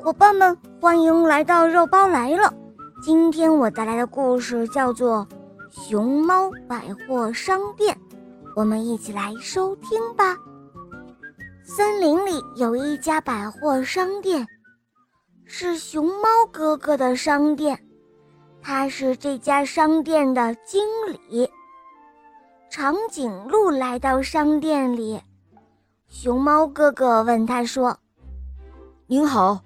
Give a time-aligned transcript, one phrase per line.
[0.00, 2.54] 伙伴们，欢迎来到肉包来了。
[3.02, 5.26] 今天我带来的故事叫做
[5.70, 7.94] 《熊猫百货商店》，
[8.54, 10.36] 我们一起来收听吧。
[11.64, 14.46] 森林里有一家百货商店，
[15.44, 17.78] 是熊猫哥哥的商店，
[18.62, 20.80] 他是这家商店的经
[21.28, 21.50] 理。
[22.70, 25.20] 长颈鹿来到商店里，
[26.06, 27.98] 熊猫哥哥问他说
[29.08, 29.60] ：“您好。”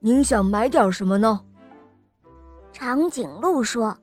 [0.00, 1.40] 您想买点什么呢？
[2.72, 3.96] 长颈鹿说：“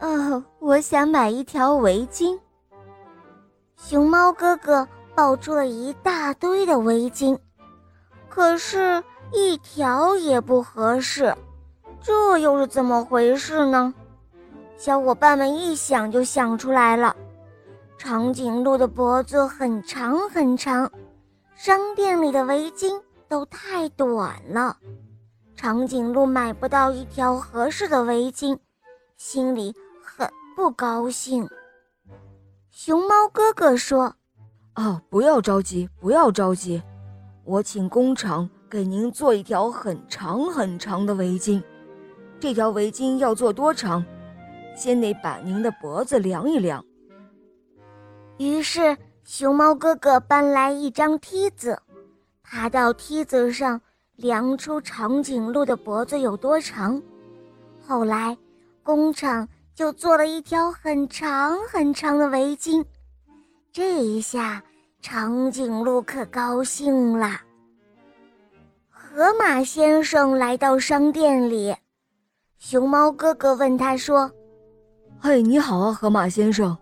[0.00, 2.38] 哦，我想买一条围巾。”
[3.76, 7.38] 熊猫哥哥抱出了一大堆的围巾，
[8.30, 11.36] 可是，一条也不合适。
[12.00, 13.92] 这又是怎么回事呢？
[14.78, 17.14] 小伙伴们一想就想出来了：
[17.98, 20.90] 长颈鹿的脖子很长很长，
[21.54, 22.98] 商店里的围巾
[23.28, 24.78] 都太短了。
[25.62, 28.58] 长颈鹿买不到一条合适的围巾，
[29.18, 30.26] 心里很
[30.56, 31.46] 不高兴。
[32.70, 34.14] 熊猫哥哥说
[34.72, 36.82] ：“啊，不要着急，不要着急，
[37.44, 41.62] 我请工厂给您做一条很长很长的围巾。
[42.38, 44.02] 这条围巾要做多长？
[44.74, 46.82] 先得把您的脖子量一量。”
[48.40, 51.78] 于是，熊猫哥哥搬来一张梯子，
[52.42, 53.78] 爬到梯子上。
[54.20, 57.00] 量出长颈鹿的脖子有多长，
[57.86, 58.36] 后来
[58.82, 62.84] 工厂就做了一条很长很长的围巾。
[63.72, 64.62] 这一下，
[65.00, 67.40] 长颈鹿可高兴了。
[68.90, 71.74] 河马先生来到商店里，
[72.58, 74.30] 熊猫哥哥问他说
[75.18, 76.76] ：“嘿，你好啊，河马先生，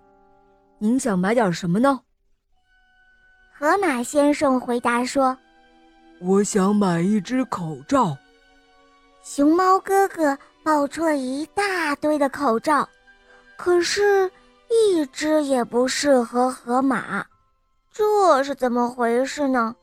[0.78, 2.00] 您想买点什么呢？”
[3.56, 5.38] 河马先生回答说。
[6.20, 8.16] 我想买一只口罩。
[9.22, 12.88] 熊猫哥哥抱出了一大堆的口罩，
[13.56, 14.30] 可是，
[14.68, 17.24] 一只也不适合河马。
[17.92, 19.74] 这是怎么回事呢？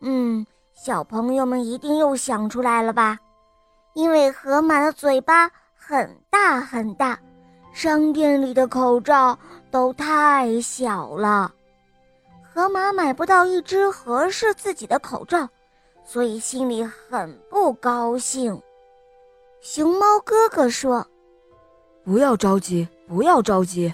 [0.00, 3.18] 嗯，小朋友们一定又想出来了吧？
[3.94, 7.18] 因为河马的嘴巴很大很大，
[7.72, 9.38] 商店里的口罩
[9.70, 11.52] 都太小了。
[12.42, 15.48] 河马买不到一只合适自己的口罩，
[16.04, 18.60] 所以心里很不高兴。
[19.60, 21.06] 熊猫哥哥说
[22.04, 23.92] ：“不要着急，不要着急，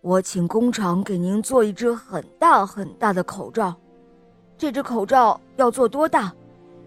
[0.00, 3.74] 我请工厂给您做一只很大很大的口罩。
[4.56, 6.32] 这只口罩要做多大？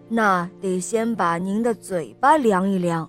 [0.08, 3.08] 那得先把您的嘴巴量一量。”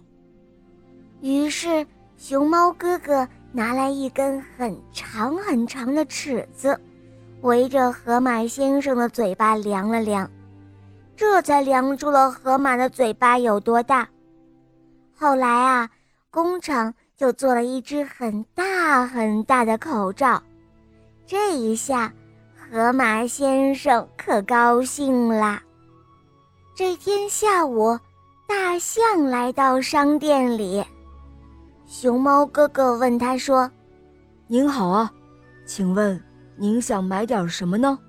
[1.22, 1.86] 于是，
[2.18, 6.80] 熊猫哥哥拿来一根很长很长的尺子。
[7.42, 10.30] 围着河马先生的嘴巴量了量，
[11.20, 14.08] 这才量出了河马的嘴巴有多大。
[15.14, 15.90] 后来啊，
[16.32, 20.42] 工厂就做了一只很大很大的口罩。
[21.28, 22.14] 这一下，
[22.72, 25.62] 河马先生可高兴啦。
[26.74, 28.00] 这天下午，
[28.48, 30.82] 大象来到商店里，
[31.86, 33.70] 熊猫哥哥问他说
[34.48, 35.12] ：“您好啊，
[35.66, 36.18] 请问？”
[36.56, 38.00] 您想买点什么呢？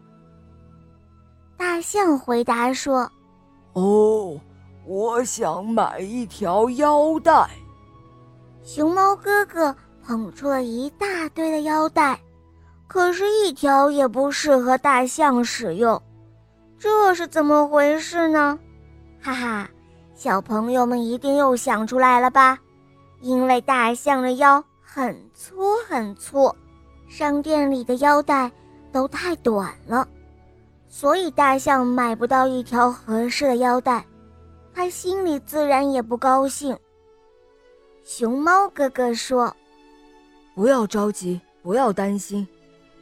[1.81, 3.11] 大象回答说
[3.73, 4.39] ：“哦，
[4.85, 7.49] 我想买一条腰带。”
[8.63, 9.75] 熊猫哥哥
[10.07, 12.21] 捧出了一大堆的腰带，
[12.87, 16.03] 可是，一条也不适合大象使用。
[16.79, 18.59] 这是怎么回事呢？
[19.23, 19.71] 哈哈，
[20.15, 22.59] 小朋友们一定又想出来了吧？
[23.23, 26.55] 因为大象的腰很粗很粗。
[27.09, 28.53] 商店里的腰带
[28.93, 30.07] 都太短了，
[30.91, 34.05] 所以大象买不到一条合适的腰带，
[34.75, 36.77] 他心里自然也不高兴。
[38.05, 39.57] 熊猫哥哥说
[40.55, 42.47] ：“不要着急，不要担心，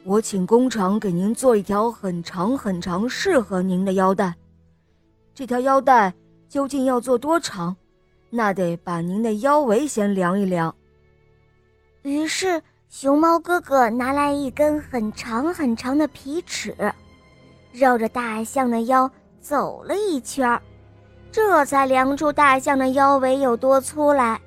[0.03, 4.35] 我请工厂给您做一条很长很长、适合您的腰带。
[5.33, 6.13] 这条腰带
[6.47, 7.75] 究竟要做多长？
[8.29, 10.73] 那得把您的腰围先量一量。”
[12.03, 12.61] 于是。
[12.91, 16.75] 熊猫哥哥拿来一根很长很长的皮尺，
[17.71, 20.61] 绕着大象的腰走了一圈儿
[21.31, 24.39] 这才量出大象的腰围有多粗来。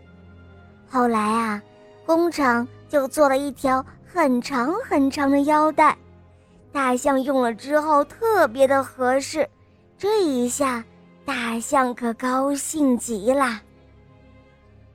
[0.90, 1.62] 后来啊，
[2.04, 5.96] 工厂就做了一条很长很长的腰带，
[6.72, 9.48] 大象用了之后特别的合适。
[9.96, 10.84] 这一下，
[11.24, 13.60] 大象可高兴极了。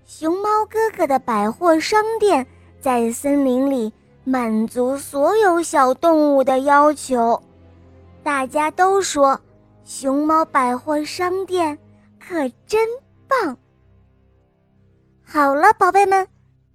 [0.05, 2.45] 熊猫哥哥的百货商店。
[2.79, 3.91] 在森林里
[4.23, 7.41] 满足所有小动物的要求，
[8.27, 9.39] 大家都说
[9.85, 11.79] 熊猫百货商店
[12.19, 12.35] 可
[12.65, 12.85] 真
[13.25, 13.57] 棒。
[15.25, 16.27] 好了，宝贝们，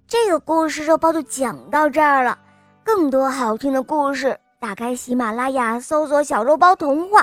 [0.07, 2.39] 这个故事肉包就讲到这儿了。
[2.83, 7.21] 更多好听的故事，打开喜马拉雅搜索“小肉包童话”，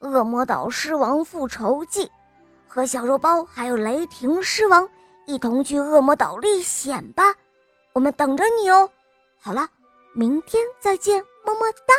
[0.08, 2.06] 《恶魔岛狮王复仇记》，
[2.66, 4.88] 和小肉包还有雷霆狮王
[5.26, 7.22] 一同去恶魔岛历险吧！
[7.92, 8.90] 我们等着你哦。
[9.40, 9.68] 好了，
[10.12, 11.94] 明天再见，么么哒。